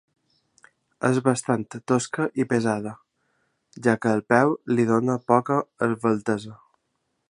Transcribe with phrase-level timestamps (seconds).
[1.09, 2.95] És bastant tosca i pesada,
[3.89, 6.61] ja que el peu li dóna poca esveltesa.